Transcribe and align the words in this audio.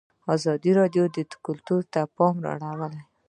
ازادي 0.35 0.71
راډیو 0.79 1.03
د 1.15 1.17
کلتور 1.45 1.81
ته 1.93 2.01
پام 2.15 2.35
اړولی. 2.53 3.01